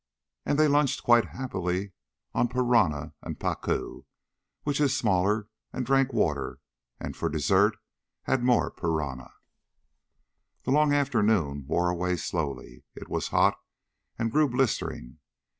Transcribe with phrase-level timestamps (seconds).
[0.47, 1.91] And they lunched quite happily
[2.33, 4.05] on piranha and pacu
[4.63, 6.59] which is smaller and drank water,
[6.99, 7.77] and for dessert
[8.23, 9.31] had more piranha.
[10.63, 12.83] The long afternoon wore away slowly.
[12.95, 13.59] It was hot,
[14.17, 15.19] and grew blistering.